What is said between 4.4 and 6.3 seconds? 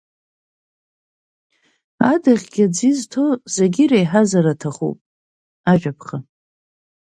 аҭахуп Ажәаԥҟа.